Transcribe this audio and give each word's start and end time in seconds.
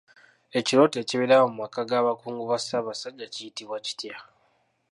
Ekyoto 0.57 0.95
ekibeera 1.03 1.35
mu 1.43 1.51
maka 1.59 1.81
ga 1.89 2.05
bakungu 2.05 2.43
ba 2.49 2.57
Ssaabasajja 2.61 3.25
kiyitibwa 3.33 3.77
kitya? 3.85 4.15